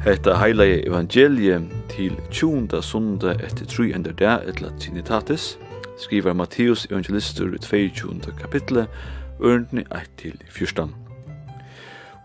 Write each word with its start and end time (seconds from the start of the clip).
Hetta 0.00 0.34
heilige 0.34 0.86
evangelie 0.86 1.70
til 1.88 2.16
20. 2.30 2.82
sunda 2.82 3.32
etter 3.32 3.66
3. 3.66 3.82
ender 3.94 4.12
der 4.12 4.38
etla 4.48 4.68
latinitatis, 4.68 5.58
skriver 5.98 6.32
Matteus 6.32 6.86
evangelistur 6.86 7.54
i 7.54 7.58
22. 7.58 8.20
kapitlet, 8.40 8.86
ørndni 9.42 9.80
1 9.80 9.86
til 10.16 10.42
14. 10.50 10.94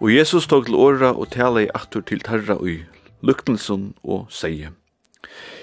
Og 0.01 0.15
Jesus 0.15 0.47
tog 0.47 0.65
til 0.65 0.75
åra 0.75 1.11
og 1.19 1.31
tala 1.31 1.59
i 1.59 1.67
aktur 1.73 2.01
til 2.01 2.19
tarra 2.19 2.55
ui 2.61 2.77
luktelsen 3.21 3.93
og 4.03 4.25
seie. 4.29 4.69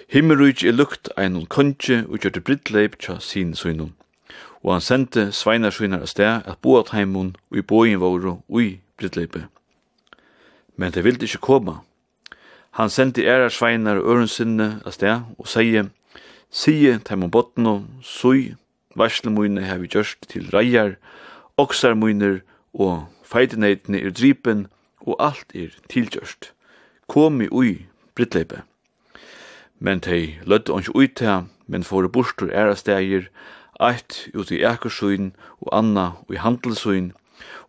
Himmerujk 0.09 0.65
er 0.65 0.73
lukt 0.73 1.09
ein 1.17 1.47
konje 1.47 2.05
og 2.09 2.19
gjør 2.19 2.31
det 2.31 2.45
brittleip 2.45 2.99
tja 3.01 3.17
sin 3.21 3.55
sunnum. 3.55 3.95
Og 4.63 4.75
han 4.75 4.81
sendte 4.81 5.33
sveinarsynar 5.33 6.05
av 6.05 6.07
sted 6.07 6.45
at 6.45 6.61
boat 6.63 6.93
heimun 6.93 7.37
og 7.51 7.59
i 7.59 7.63
boin 7.63 8.01
våru 8.01 8.37
ui 8.49 8.81
brittleipe. 8.99 9.47
Men 10.77 10.93
det 10.93 11.05
vildi 11.05 11.25
ikkje 11.25 11.41
koma, 11.41 11.81
Han 12.73 12.91
sendi 12.91 13.27
æra 13.29 13.51
sveinar 13.51 14.01
og 14.01 14.09
øren 14.15 14.29
sinne 14.29 14.81
av 14.87 14.93
sted 14.97 15.21
og 15.39 15.49
segi, 15.49 15.83
Sige 16.53 16.99
teimon 17.01 17.31
botten 17.31 17.67
og 17.67 17.85
sui, 18.05 18.55
varslemuine 18.97 19.63
hef 19.65 19.79
vi 19.81 19.89
gjørst 19.89 20.27
til 20.29 20.51
reier, 20.53 20.99
oksarmuiner 21.57 22.43
og 22.75 23.07
feitineitene 23.25 24.03
er 24.05 24.13
dripen 24.13 24.67
og 25.01 25.17
alt 25.19 25.57
er 25.57 25.73
tilgjørst. 25.89 26.53
Komi 27.09 27.49
ui 27.49 27.87
brittleipe. 28.15 28.63
Men 29.79 30.01
tei 30.01 30.39
lødde 30.45 30.77
ons 30.77 30.93
ui 30.93 31.09
tei, 31.09 31.41
men 31.67 31.89
fore 31.89 32.13
bostur 32.13 32.53
æra 32.53 32.77
stegir, 32.77 33.31
eit 33.81 34.29
ut 34.37 34.53
i 34.53 34.61
ekersøyn 34.61 35.33
og 35.61 35.73
anna 35.73 36.07
og 36.27 36.37
i 36.37 36.41
handelsøyn, 36.41 37.13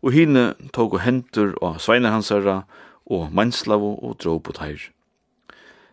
og 0.04 0.12
hine 0.12 0.54
tog 0.74 0.94
og 0.94 1.08
hentur 1.08 1.56
og 1.62 1.80
sveinar 1.80 2.12
hansara, 2.12 2.64
og 3.06 3.34
mannslavu 3.34 3.98
og 4.02 4.18
drå 4.24 4.38
på 4.40 4.56
teir. 4.58 4.90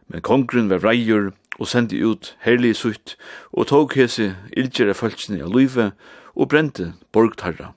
Men 0.09 0.23
kongren 0.27 0.71
var 0.71 0.85
reier 0.85 1.31
og 1.59 1.69
sendi 1.69 2.01
ut 2.03 2.35
herlig 2.47 2.77
sutt 2.77 3.17
og 3.53 3.69
tog 3.71 3.95
hese 3.95 4.33
ildgjere 4.57 4.95
følsene 4.95 5.43
av 5.45 5.53
luive 5.55 5.91
og 6.35 6.49
brente 6.49 6.93
borgtarra. 7.13 7.75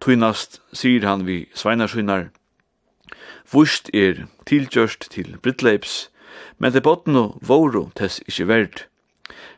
Tuinast 0.00 0.60
sier 0.72 1.06
han 1.06 1.26
vi 1.26 1.46
sveinarsynar, 1.54 2.28
Vust 3.52 3.90
er 3.94 4.26
tilgjørst 4.46 5.06
til 5.14 5.36
brittleips, 5.42 6.08
men 6.58 6.72
det 6.74 6.82
botten 6.82 7.14
voro 7.46 7.84
tess 7.94 8.18
ikkje 8.26 8.46
verd. 8.50 8.80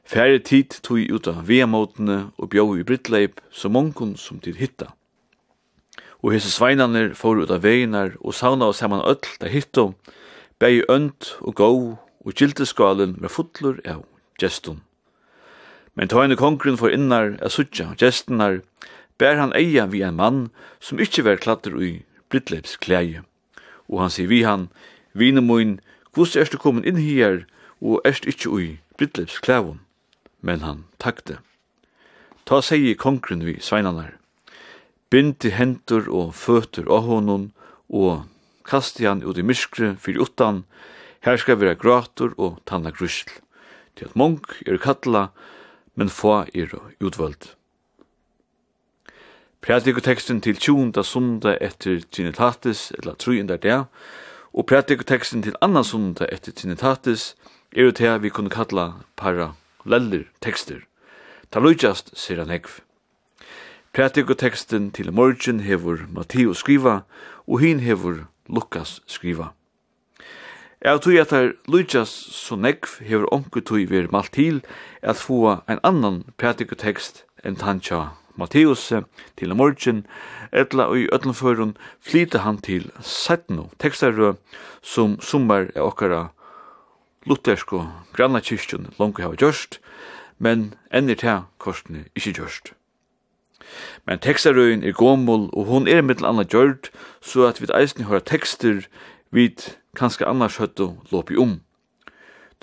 Færre 0.05 0.38
tid 0.44 0.77
tog 0.84 1.00
ut 1.00 1.28
av 1.28 1.47
veamotene 1.49 2.19
og 2.37 2.50
bjau 2.53 2.77
i 2.77 2.84
brittleip 2.84 3.41
så 3.50 3.69
mongon 3.72 4.16
som 4.16 4.41
til 4.44 4.56
hitta 4.61 4.93
og 6.23 6.33
hese 6.34 6.51
sveinaner 6.51 7.15
fóru 7.15 7.45
ut 7.47 7.53
av 7.55 7.62
veginar 7.62 8.17
og 8.21 8.34
sauna 8.34 8.71
og 8.73 8.75
saman 8.75 9.05
öll 9.06 9.31
da 9.41 9.49
hittum, 9.49 9.95
bægi 10.59 10.83
önd 10.91 11.33
og 11.41 11.55
gó 11.55 11.71
og 12.25 12.34
gildeskalen 12.34 13.17
med 13.21 13.31
fullur 13.31 13.79
av 13.87 14.05
gestum. 14.41 14.83
Men 15.95 16.11
tøyne 16.11 16.37
kongren 16.39 16.79
for 16.79 16.91
innar 16.95 17.37
er 17.43 17.51
suttja 17.51 17.95
gestunar, 17.99 18.61
bær 19.19 19.39
han 19.39 19.55
eia 19.55 19.87
vi 19.87 20.03
en 20.03 20.19
mann 20.19 20.51
som 20.81 20.99
ikkje 20.99 21.25
var 21.27 21.43
klatter 21.43 21.75
ui 21.75 22.05
brittleips 22.31 22.77
klæje. 22.77 23.25
Og 23.89 24.03
han 24.03 24.11
sier 24.11 24.29
vi 24.29 24.43
han, 24.43 24.69
vine 25.15 25.41
moin, 25.41 25.79
hvus 26.15 26.37
erst 26.37 26.53
du 26.55 26.59
komin 26.59 26.87
inn 26.87 27.00
hier 27.03 27.47
og 27.81 28.03
erst 28.05 28.27
ikkje 28.27 28.50
ui 28.50 28.69
brittleps 28.99 29.39
klævun. 29.43 29.81
Men 30.43 30.62
han 30.62 30.85
takte. 30.99 31.39
Ta 32.47 32.62
segi 32.62 32.95
kongren 32.95 33.43
vi 33.47 33.59
sveinanar 33.61 34.18
bindi 35.10 35.50
hendur 35.50 36.08
og 36.12 36.34
føtur 36.36 36.88
av 36.92 37.06
honom, 37.08 37.50
og 37.88 38.26
kasti 38.69 39.06
han 39.08 39.24
ut 39.24 39.38
i 39.38 39.46
myskre 39.46 39.94
fyrir 40.00 40.28
utan, 40.28 40.64
her 41.24 41.36
skal 41.41 41.58
vera 41.60 41.76
grátur 41.76 42.34
og 42.36 42.60
tanna 42.69 42.92
grusl. 42.94 43.30
Til 43.96 44.10
at 44.10 44.16
mong 44.16 44.44
er 44.66 44.78
kalla, 44.78 45.28
men 45.96 46.08
få 46.08 46.44
er 46.54 46.74
utvöld. 47.00 47.54
Prædikuteksten 49.60 50.41
til 50.41 50.56
20. 50.56 51.04
sunda 51.04 51.56
etter 51.60 52.00
Trinitatis, 52.12 52.92
eller 52.98 53.14
3. 53.14 53.42
der, 53.42 53.84
og 54.54 54.66
prædikuteksten 54.66 55.42
til 55.42 55.56
annan 55.60 55.84
sunda 55.84 56.28
etter 56.32 56.52
Trinitatis, 56.52 57.34
er 57.76 57.82
jo 57.82 57.92
til 57.92 58.22
vi 58.22 58.28
kunne 58.28 58.50
kalla 58.50 58.92
paralleller 59.16 60.25
tekster. 60.40 60.86
Ta 61.50 61.58
lujast, 61.60 62.14
sier 62.16 62.38
han 62.38 62.50
ekv. 62.54 62.88
Prætikotekstin 63.98 64.92
til 64.94 65.12
morgen 65.12 65.60
hevur 65.60 65.98
Matteus 66.14 66.60
skriva, 66.62 67.00
og 67.48 67.59
hin 67.59 67.81
hevur 67.81 68.28
Lukas 68.47 69.00
skriva. 69.06 69.48
Jeg 70.84 71.00
tror 71.00 71.20
at 71.20 71.31
her 71.31 71.53
Lujas 71.69 72.08
så 72.08 72.56
negv 72.56 72.87
hever 73.00 73.26
onku 73.34 73.60
tui 73.60 73.88
vir 73.91 74.06
malt 74.12 74.31
til 74.32 74.62
at 75.03 75.16
få 75.16 75.56
en 75.66 75.82
annan 75.82 76.22
prætikotekst 76.38 77.25
enn 77.42 77.58
tantja 77.58 78.14
Matteus 78.38 78.87
til 79.37 79.56
morgen, 79.56 80.06
etla 80.53 80.87
og 80.87 81.03
i 81.03 81.10
ötlenførun 81.10 81.75
flyta 82.00 82.47
han 82.47 82.62
til 82.62 82.92
Sætno, 83.03 83.66
tekstarru 83.82 84.37
som 84.82 85.20
summar 85.20 85.75
er 85.75 85.82
okkara 85.82 86.28
luthersko 87.26 87.88
grannakirkjun 88.14 88.92
langt 88.98 89.19
hava 89.19 89.34
gjørst, 89.34 89.81
men 90.38 90.75
ennir 90.94 91.19
til 91.19 91.48
korsne 91.58 92.06
ikkje 92.14 92.38
gjørst. 92.38 92.78
Men 94.06 94.19
tekstarøyen 94.19 94.84
er 94.84 94.93
gommul, 94.93 95.49
og 95.53 95.65
hon 95.65 95.89
er 95.89 96.03
mittel 96.03 96.27
anna 96.27 96.45
gjørd, 96.45 96.91
så 97.21 97.47
at 97.49 97.61
vi 97.61 97.69
eisen 97.75 98.05
høyra 98.05 98.21
tekster 98.21 98.87
vid 99.31 99.75
kanskje 99.97 100.27
annars 100.27 100.56
høttu 100.56 100.95
lopi 101.12 101.37
om. 101.37 101.61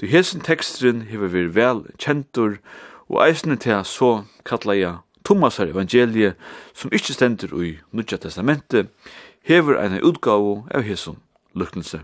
Du 0.01 0.05
hesen 0.05 0.41
teksteren 0.41 1.05
hever 1.07 1.27
vi 1.27 1.45
vel 1.55 1.85
kjentur, 1.97 2.57
og 3.09 3.21
eisen 3.27 3.57
til 3.57 3.83
så 3.85 4.23
kalla 4.45 4.73
jeg 4.73 4.97
Thomasar 5.25 5.65
evangelie, 5.65 6.35
som 6.73 6.91
ikkje 6.93 7.13
stendur 7.13 7.55
i 7.63 7.77
Nudja 7.91 8.17
testamentet, 8.21 8.91
hever 9.41 9.79
eina 9.81 10.01
utgave 10.05 10.67
av 10.69 10.85
hesen 10.85 11.17
luknelse. 11.57 12.03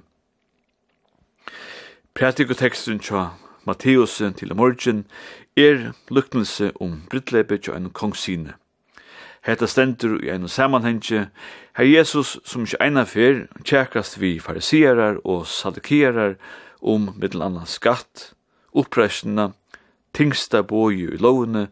Pratikoteksteren 2.17 2.99
tja 2.99 3.27
Matteus 3.65 4.17
til 4.17 4.55
morgen 4.55 5.05
er 5.57 5.91
luknelse 6.09 6.71
om 6.81 7.03
brittlepe 7.09 7.57
tja 7.57 7.77
en 7.77 7.91
kongsine. 7.93 8.55
Hetta 9.41 9.65
stendur 9.67 10.19
i 10.21 10.29
ein 10.29 10.47
samanhengi. 10.47 11.25
Her 11.73 11.85
Jesus 11.85 12.37
som 12.45 12.65
ikkje 12.67 12.81
eina 12.83 13.05
fyr, 13.09 13.47
tjekast 13.65 14.19
vi 14.21 14.35
farisierar 14.39 15.17
og 15.25 15.47
saddukerar 15.49 16.35
om 16.81 17.09
mittel 17.17 17.41
annan 17.41 17.65
skatt, 17.65 18.35
oppreisjena, 18.77 19.51
tingsta 20.13 20.61
boi 20.61 21.07
i 21.07 21.17
lovene 21.17 21.69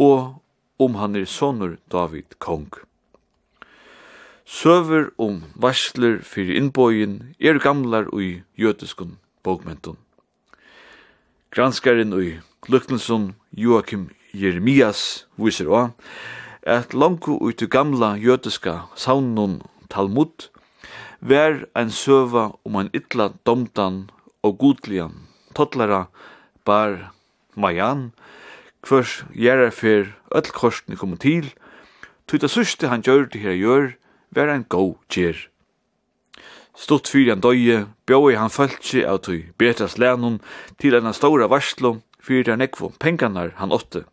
og 0.00 0.40
om 0.80 0.96
han 0.96 1.16
er 1.16 1.28
sonur 1.28 1.76
David 1.92 2.38
kong. 2.40 2.70
Søver 4.48 5.10
om 5.20 5.42
varsler 5.60 6.22
fyrir 6.24 6.56
innbogin 6.56 7.34
er 7.38 7.60
gamlar 7.60 8.08
ui 8.16 8.40
jødiskun 8.56 9.18
bókmentun. 9.44 10.00
Granskarin 11.52 12.16
ui 12.16 12.40
Gluknelson 12.64 13.34
Joachim 13.52 14.08
Jeremias 14.32 15.26
viser 15.36 15.68
også 15.68 15.92
at 16.62 16.94
langt 16.94 17.28
ut 17.28 17.62
i 17.62 17.66
gamla 17.66 18.16
jødiska 18.20 18.86
saunon 18.96 19.60
Talmud 19.90 20.48
vær 21.20 21.64
ein 21.76 21.90
søva 21.90 22.50
om 22.64 22.76
ein 22.76 22.90
illa 22.92 23.30
domtan 23.46 24.10
og 24.42 24.58
godlian 24.58 25.26
totlara 25.56 26.06
bar 26.64 27.12
Mayan 27.56 28.12
kvørs 28.82 29.24
gjerra 29.34 29.70
fyr 29.70 30.12
öll 30.30 30.52
korsni 30.52 30.96
kom 30.96 31.16
til 31.16 31.52
tuta 32.28 32.48
suste 32.48 32.88
han 32.88 33.02
gjør 33.02 33.30
det 33.32 33.40
her 33.40 33.56
gjør 33.56 33.94
vær 34.30 34.52
ein 34.52 34.68
go 34.68 34.96
gjer 35.08 35.50
Stort 36.80 37.10
fyrir 37.12 37.34
han 37.34 37.42
døye, 37.44 37.90
bjói 38.08 38.38
han 38.40 38.52
fölkje 38.52 39.02
av 39.04 39.18
tui 39.26 39.50
betras 39.60 39.98
lænum 40.00 40.38
til 40.80 40.94
enn 40.96 41.12
stóra 41.12 41.48
varslo 41.50 41.98
fyrir 42.24 42.54
han 42.54 42.64
ekvo 42.64 42.88
penganar 42.96 43.52
han 43.58 43.72
åtte. 43.72 44.06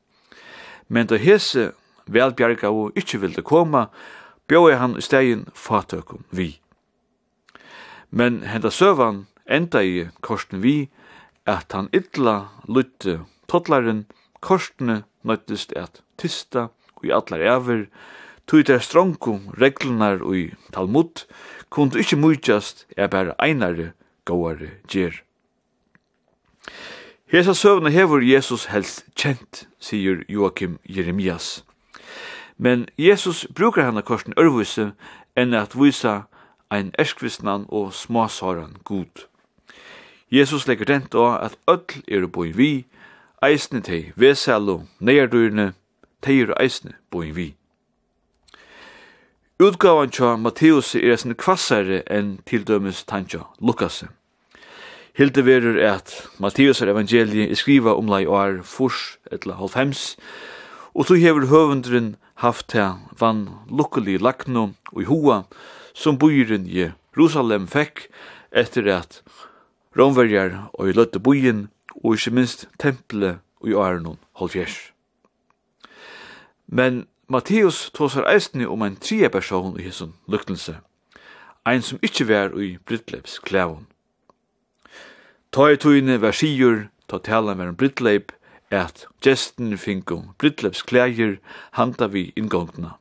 Men 0.90 1.08
da 1.08 1.16
hese 1.16 1.72
velbjerga 2.08 2.72
og 2.72 2.98
ikkje 3.00 3.22
vilde 3.22 3.44
koma, 3.46 3.88
bjói 4.48 4.78
han 4.80 4.98
i 4.98 5.04
stegin 5.04 5.46
fatøkum 5.56 6.24
vi. 6.32 6.58
Men 8.10 8.44
henda 8.48 8.72
søvan 8.72 9.26
enda 9.46 9.84
i 9.84 10.08
korsten 10.22 10.62
vi, 10.64 10.90
at 11.46 11.72
han 11.72 11.90
illa 11.96 12.50
lutte 12.68 13.20
tottlaren 13.48 14.06
korsene 14.44 15.04
nøttist 15.24 15.74
at 15.76 16.02
tysta 16.20 16.70
og 16.98 17.06
i 17.08 17.14
allar 17.14 17.44
ever, 17.44 17.86
tog 18.48 18.68
der 18.68 18.80
strongu 18.80 19.40
reglunar 19.60 20.24
og 20.24 20.38
i 20.38 20.46
Talmud, 20.74 21.26
kunde 21.70 22.00
ikkje 22.00 22.20
mykjast 22.20 22.86
er 22.98 23.08
bare 23.12 23.36
einare 23.44 23.92
gåare 24.26 24.80
gjer. 24.88 25.24
Hesa 27.28 27.54
søvna 27.54 27.92
hevur 27.92 28.24
Jesus 28.24 28.70
helst 28.72 29.04
kjent, 29.16 29.66
sier 29.80 30.24
Joachim 30.32 30.80
Jeremias. 30.88 31.67
Men 32.58 32.88
Jesus 32.98 33.48
brukar 33.56 33.86
henne 33.86 34.02
korsen 34.02 34.34
ørvise 34.38 34.92
enn 35.38 35.54
at 35.54 35.76
vise 35.78 36.24
ein 36.72 36.92
erskvisnan 37.00 37.66
og 37.70 37.94
småsaran 37.94 38.78
god. 38.84 39.28
Jesus 40.32 40.68
legger 40.68 40.86
dent 40.86 41.16
av 41.16 41.38
at 41.46 41.58
öll 41.68 42.02
er 42.08 42.28
boi 42.28 42.52
vi, 42.52 42.86
eisne 43.44 43.82
tei 43.82 44.12
veselo, 44.16 44.82
neierdyrne, 45.00 45.74
tei 46.22 46.42
er 46.42 46.52
eisne 46.60 46.98
boi 47.12 47.32
vi. 47.32 47.54
Utgavan 49.60 50.12
tja 50.12 50.36
Matteus 50.38 50.96
er 50.96 51.16
sin 51.18 51.34
kvassare 51.34 52.04
enn 52.14 52.40
tildømes 52.46 53.06
tanja 53.10 53.48
Lukasen. 53.62 54.10
Hilde 55.18 55.46
verur 55.46 55.80
at 55.82 56.12
Matteus 56.38 56.82
er 56.82 56.92
evangeliet 56.92 57.50
er 57.50 57.58
skriva 57.58 57.96
om 57.98 58.10
lai 58.12 58.26
år 58.26 58.60
furs 58.62 59.18
etla 59.32 59.56
halvfems, 59.58 60.18
Og 60.98 61.06
så 61.06 61.16
hever 61.22 61.46
høvendren 61.46 62.16
haft 62.42 62.72
til 62.74 62.98
vann 63.20 63.44
lukkelig 63.70 64.18
lakno 64.18 64.72
og 64.94 65.02
i 65.04 65.06
hoa 65.06 65.44
som 65.94 66.18
byen 66.18 66.66
i 66.66 66.88
Jerusalem 66.88 67.68
fekk 67.70 68.08
etter 68.50 68.90
at 68.90 69.20
romverjar 69.98 70.72
og 70.74 70.90
i 70.90 70.96
løtte 70.98 71.22
byen 71.22 71.68
og 72.02 72.18
ikke 72.18 72.34
minst 72.34 72.66
tempelet 72.82 73.44
og 73.62 73.70
i 73.70 73.78
årenon 73.78 74.18
holdfjers. 74.42 74.92
Men 76.66 77.06
Matteus 77.30 77.92
tåsar 77.94 78.26
eisne 78.32 78.66
om 78.66 78.82
en 78.82 78.98
tria 78.98 79.30
person 79.30 79.78
i 79.78 79.86
hesson 79.86 80.16
lukkelse, 80.26 80.80
ein 81.68 81.86
som 81.86 82.02
ikkje 82.02 82.28
vær 82.30 82.58
i 82.58 82.78
brittleps 82.90 83.38
klævon. 83.46 83.86
Ta 85.54 85.70
i 85.70 85.78
tøyne 85.78 86.18
var 86.22 86.34
sigur, 86.34 86.88
ta 87.08 87.20
tala 87.20 87.54
med 87.54 87.68
en 87.68 87.78
brittleip, 87.78 88.32
at 88.72 89.06
gesten 89.22 89.78
finko 89.78 90.22
brydlepsklæger 90.38 91.38
handa 91.72 92.08
vi 92.08 92.34
inngångna. 92.36 92.98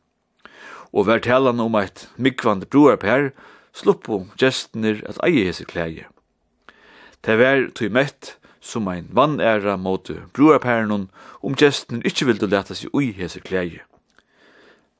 Og 0.92 1.06
vær 1.06 1.18
talan 1.18 1.60
om 1.60 1.74
eit 1.74 2.08
mikvand 2.16 2.66
bruarpær, 2.70 3.32
sluppo 3.72 4.26
gestenir 4.38 5.02
at 5.08 5.18
eie 5.26 5.44
hese 5.44 5.64
klæger. 5.64 6.08
Det 7.24 7.38
vær 7.38 7.68
tog 7.74 7.92
mett 7.92 8.36
som 8.60 8.88
ein 8.88 9.10
vannæra 9.12 9.76
mot 9.76 10.10
bruarpæren 10.32 11.08
om 11.42 11.54
gesten 11.54 12.02
ikkje 12.04 12.26
vildu 12.26 12.46
leta 12.46 12.74
seg 12.74 12.94
ui 12.94 13.12
hese 13.12 13.40
klæger. 13.40 13.84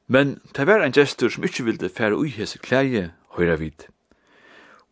Men 0.08 0.40
det 0.56 0.66
vær 0.66 0.82
ein 0.82 0.94
gestur 0.94 1.30
som 1.30 1.44
ikkje 1.44 1.64
vildu 1.64 1.88
fære 1.88 2.18
ui 2.18 2.28
hese 2.28 2.58
klæger, 2.58 3.10
høyra 3.38 3.56
vid. 3.56 3.88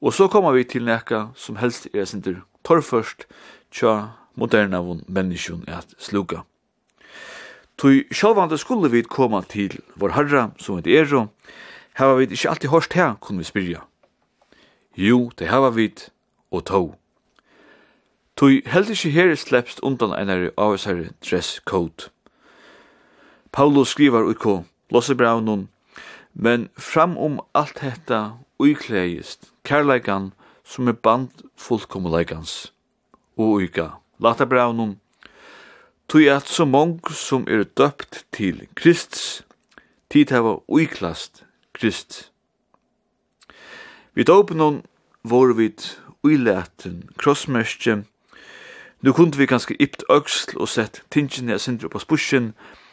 Og 0.00 0.12
så 0.12 0.28
kommer 0.28 0.52
vi 0.52 0.64
til 0.64 0.84
nekka 0.84 1.28
som 1.34 1.56
helst 1.56 1.88
er 1.94 2.04
sindur 2.04 2.42
torrførst 2.64 3.26
tja 3.72 4.23
moderna 4.34 4.82
von 4.82 5.04
människan 5.06 5.64
at 5.68 5.94
sluka. 5.98 6.44
Tui 7.76 8.04
sjálvande 8.10 8.58
skulle 8.58 8.90
vi 8.90 9.02
koma 9.02 9.42
til 9.42 9.80
vår 9.96 10.14
herra, 10.14 10.50
som 10.58 10.82
det 10.82 10.98
er 10.98 11.14
og 11.14 11.28
hava 11.94 12.14
vi 12.18 12.26
ikkje 12.30 12.50
alltid 12.50 12.70
hørst 12.70 12.92
her, 12.92 13.14
kunne 13.20 13.38
vi 13.38 13.44
spyrja. 13.44 13.80
Jo, 14.96 15.30
det 15.38 15.48
hava 15.48 15.70
vi 15.70 15.90
og 16.50 16.64
tå. 16.64 16.94
Tui 18.36 18.62
held 18.66 18.90
ikkje 18.90 19.10
her 19.10 19.34
slepst 19.34 19.80
undan 19.82 20.14
einar 20.14 20.50
avsare 20.56 21.10
dress 21.22 21.60
code. 21.64 22.10
Paulus 23.52 23.88
skrivar 23.88 24.26
utko, 24.26 24.64
blåsebraunun, 24.88 25.68
men 26.34 26.68
fram 26.78 27.18
om 27.18 27.40
alt 27.54 27.78
hetta 27.78 28.38
uikleist, 28.58 29.50
kærleikan 29.64 30.32
som 30.64 30.88
er 30.88 30.92
band 30.92 31.30
fullkomleikans, 31.56 32.72
og 33.36 33.58
uika 33.58 33.90
Latabravnum, 34.20 34.96
tui 36.08 36.28
at 36.28 36.48
so 36.48 36.64
mong 36.64 37.00
sum 37.10 37.46
er 37.48 37.64
døpt 37.64 38.24
til 38.32 38.66
Krist, 38.78 39.42
tit 40.10 40.30
hava 40.30 40.60
uiklast 40.68 41.44
Krist. 41.74 42.30
Vi 44.14 44.22
dåpenon 44.22 44.84
vor 45.24 45.52
vit 45.58 45.98
uilaten 46.22 47.08
krossmerskje, 47.18 48.04
nu 49.02 49.12
kunt 49.12 49.38
vi 49.38 49.46
ganske 49.46 49.74
ypt 49.80 50.04
øksl 50.10 50.56
og 50.56 50.68
sett 50.68 51.02
tingene 51.10 51.56
jeg 51.56 51.60
sindri 51.60 51.88
på 51.88 51.98
spusjen, 51.98 52.52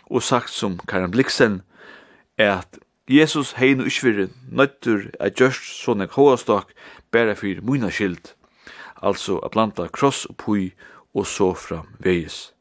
og 0.10 0.24
sagt 0.24 0.50
som 0.50 0.80
Karan 0.88 1.12
Bliksen, 1.12 1.62
at 2.38 2.80
Jesus 3.10 3.54
hei 3.60 3.74
nu 3.76 3.86
ikkje 3.86 4.30
nøttur 4.52 5.10
a 5.20 5.30
just 5.30 5.38
gjørst 5.40 5.84
sånne 5.86 6.08
håastak 6.12 6.74
bæra 7.12 7.36
fyrir 7.36 7.62
muna 7.62 7.90
skild, 7.92 8.34
altså 9.02 9.38
at 9.46 9.52
blanda 9.52 9.88
kross 9.88 10.26
og 10.26 10.38
pui 10.38 10.72
og 11.14 11.28
så 11.28 11.54
framvegis. 11.54 12.54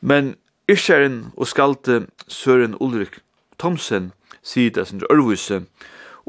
Men 0.00 0.36
Ischeren 0.68 1.32
og 1.36 1.46
skalte 1.46 2.06
Søren 2.28 2.76
Ulrik 2.80 3.20
Thomsen 3.58 4.12
sier 4.42 4.70
det 4.70 4.86
sin 4.88 5.02
ørvise 5.10 5.62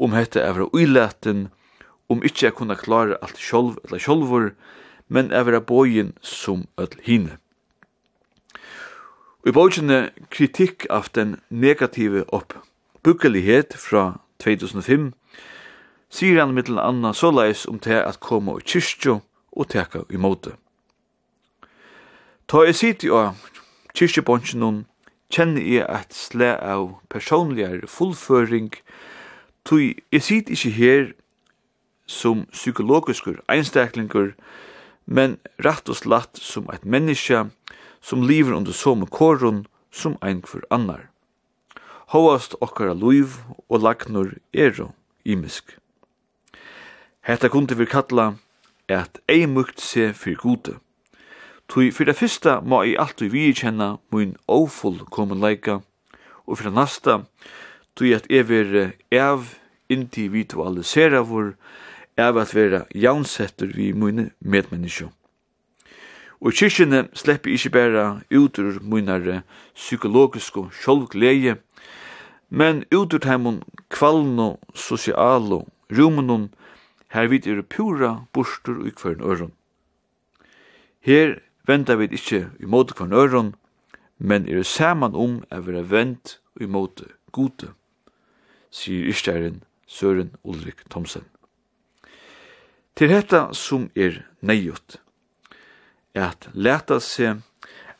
om 0.00 0.16
hette 0.16 0.40
er 0.40 0.54
fra 0.56 0.66
uilæten, 0.72 1.48
om 2.08 2.24
ikkje 2.24 2.46
jeg 2.46 2.54
kunne 2.56 2.76
klare 2.76 3.18
alt 3.22 3.38
sjolv 3.38 3.76
eller 3.84 4.00
sjolvor, 4.00 4.50
men 5.08 5.30
er 5.32 5.44
fra 5.44 5.60
bojen 5.60 6.14
som 6.22 6.64
öll 6.80 6.96
hine. 7.04 7.36
Og 9.42 9.52
i 9.52 9.56
bojene 9.56 10.00
kritikk 10.30 10.86
av 10.90 11.08
den 11.14 11.36
negative 11.48 12.24
oppbyggelighet 12.32 13.76
fra 13.76 14.20
2005 14.40 15.12
sier 16.10 16.40
han 16.40 16.56
mittel 16.56 16.80
anna 16.80 17.12
såleis 17.12 17.66
om 17.68 17.78
det 17.78 18.02
at 18.02 18.20
koma 18.20 18.58
i 18.58 18.64
kyrkjo 18.64 19.20
og 19.52 19.68
teka 19.68 20.04
i 20.10 20.16
måte. 20.16 20.56
Ta 22.50 22.64
jeg 22.66 22.74
sitter 22.74 23.06
jo 23.06 23.18
kyrkjebåndsen 23.94 24.62
om 24.66 24.78
kjenner 25.30 25.62
jeg 25.62 25.84
et 25.86 26.16
sle 26.18 26.48
av 26.58 26.96
personligere 27.06 27.86
fullføring, 27.86 28.72
tog 29.62 29.84
jeg 29.86 30.24
sitter 30.26 30.56
ikke 30.56 30.72
her 30.74 31.04
som 32.10 32.42
psykologiskur 32.50 33.38
einstaklingur, 33.46 34.32
men 35.06 35.38
rett 35.62 35.94
og 35.94 36.00
slett 36.02 36.42
som 36.42 36.66
et 36.74 36.82
menneske 36.82 37.44
som 38.02 38.26
lever 38.26 38.58
under 38.58 38.74
somme 38.74 39.06
korun 39.06 39.62
som 39.94 40.18
ein 40.18 40.42
for 40.42 40.66
annar. 40.74 41.06
Håast 42.10 42.58
okkara 42.58 42.98
luiv 42.98 43.38
og 43.68 43.86
lagnur 43.86 44.34
jo 44.50 44.90
imisk. 45.24 45.78
Hetta 47.22 47.46
kunde 47.46 47.78
vi 47.78 47.86
kalla 47.86 48.32
at 48.88 49.22
ei 49.28 49.46
mukt 49.46 49.78
se 49.78 50.10
fyrir 50.10 50.42
gode. 50.42 50.80
Tui 51.70 51.92
fyrir 51.94 52.10
det 52.10 52.18
fyrsta 52.18 52.56
må 52.66 52.82
jeg 52.82 52.96
alltid 52.98 53.30
mun 53.30 53.98
min 54.10 54.36
ofull 54.48 54.98
kommunleika, 55.06 55.78
og 56.46 56.58
fyrir 56.58 56.70
det 56.70 56.74
nasta, 56.74 57.20
tui 57.94 58.12
at 58.12 58.26
jeg 58.28 58.48
vil 58.48 58.92
ev 59.10 59.44
individualisera 59.88 61.20
vår, 61.22 61.54
ev 62.18 62.36
at 62.38 62.54
vera 62.54 62.84
jaunsetter 62.94 63.70
vi 63.76 63.92
mun 63.92 64.32
medmennesko. 64.40 65.12
Og 66.40 66.52
kyrkjene 66.52 67.08
sleppi 67.14 67.54
ikkje 67.54 67.70
bæra 67.70 68.20
utur 68.34 68.80
munare 68.82 69.42
psykologiske 69.74 70.72
sjolvgleie, 70.72 71.54
men 72.50 72.82
utur 72.90 73.22
heimun 73.22 73.62
kvalno, 73.90 74.58
sosialo, 74.74 75.68
rumunun 75.90 76.48
her 77.14 77.30
vidt 77.30 77.46
er 77.46 77.62
pura 77.62 78.26
borster 78.32 78.74
og 78.74 78.90
ikvern 78.90 79.22
øron. 79.22 79.52
Her 81.00 81.38
venda 81.70 81.94
vi 81.94 82.08
ikkje 82.10 82.48
imot 82.60 82.94
kvarn 82.98 83.14
øron, 83.14 83.54
men 84.18 84.48
er 84.48 84.62
saman 84.66 85.14
om 85.14 85.42
a 85.50 85.60
vera 85.62 85.82
vend 85.86 86.36
imot 86.60 87.02
gode, 87.32 87.70
sier 88.70 89.06
Ishtæren 89.08 89.62
Søren 89.86 90.34
Ulrik 90.44 90.82
Thomsen. 90.90 91.24
Til 92.96 93.10
hetta 93.10 93.52
som 93.54 93.88
er 93.96 94.22
neiot, 94.42 94.98
er 96.14 96.32
at 96.32 96.50
leta 96.54 96.98
seg, 97.00 97.40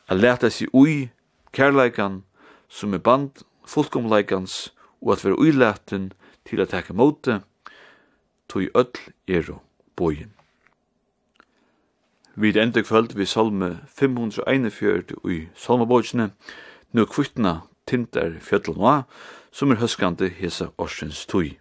at 0.07 0.19
leta 0.19 0.51
seg 0.51 0.75
ui 0.75 1.09
kærleikan 1.55 2.21
som 2.69 2.93
er 2.93 3.03
band 3.03 3.45
fullkomleikans 3.67 4.73
og 5.01 5.15
at 5.15 5.25
vera 5.25 5.39
uilaten 5.39 6.11
til 6.45 6.61
at 6.61 6.75
teka 6.75 6.93
måte, 6.93 7.41
tog 8.51 8.67
öll 8.75 9.11
ero 9.27 9.61
bojen. 9.95 10.40
Vi 12.35 12.49
er 12.49 12.61
enda 12.61 12.81
kvöld 12.81 13.15
vi 13.15 13.25
salme 13.25 13.77
541 13.87 15.11
i 15.29 15.47
salmebåkene, 15.55 16.31
nu 16.91 17.05
kvittna 17.05 17.61
tintar 17.85 18.39
fjöllunga, 18.39 19.03
som 19.51 19.71
er 19.71 19.75
høskande 19.75 20.29
hesa 20.29 20.69
årsens 20.77 21.25
tui. 21.25 21.57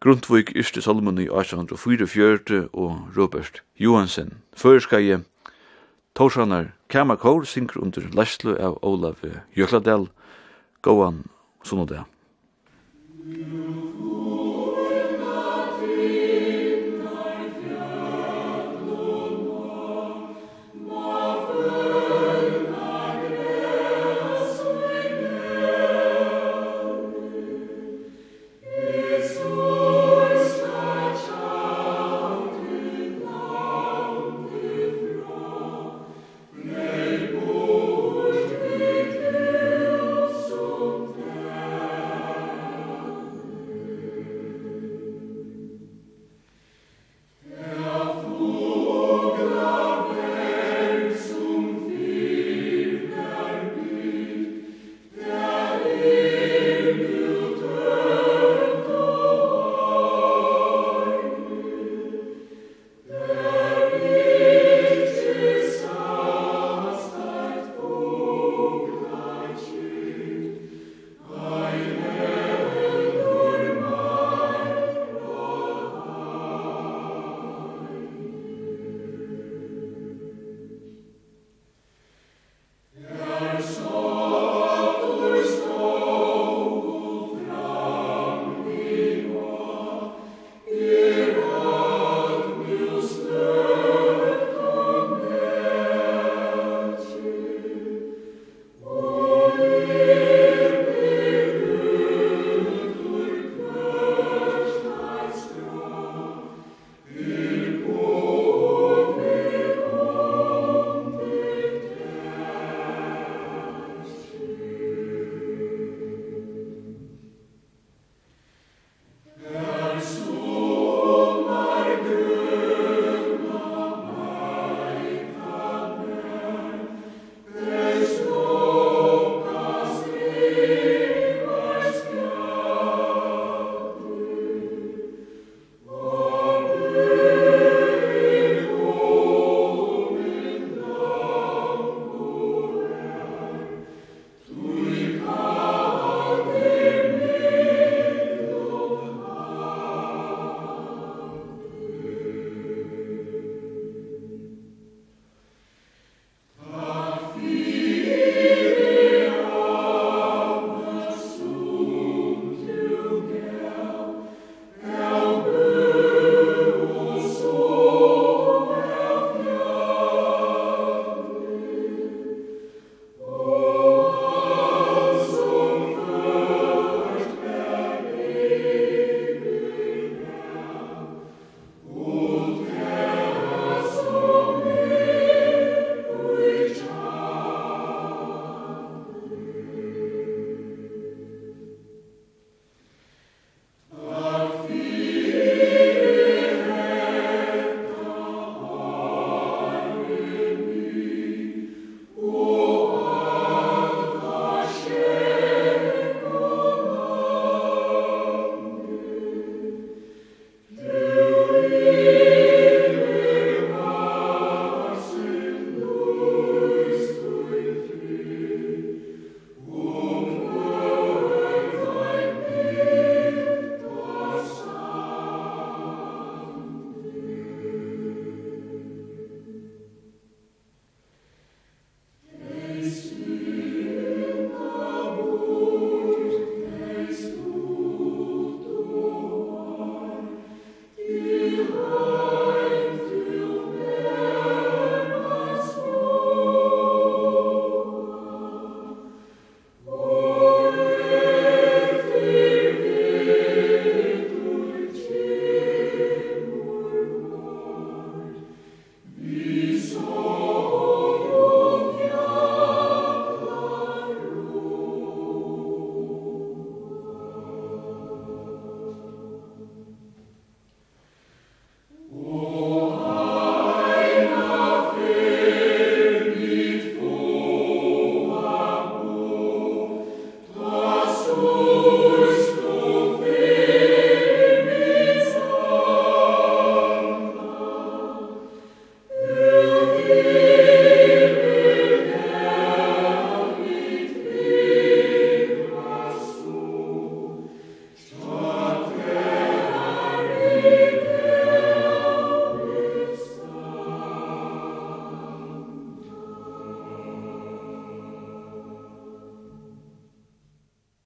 Grundtvig 0.00 0.52
yrste 0.56 0.82
salmen 0.82 1.18
i 1.18 1.28
1844 1.28 2.68
og 2.72 3.16
Robert 3.16 3.62
Johansen, 3.78 4.42
føreskaje, 4.56 5.22
Torsanar 6.14 6.72
Kamakor 6.88 7.44
synker 7.44 7.80
under 7.80 8.12
Læslu 8.12 8.56
av 8.56 8.78
Olav 8.82 9.24
Jökladel, 9.56 10.08
Gåan 10.82 11.24
Sunnodea. 11.64 12.04
Thank 13.22 14.04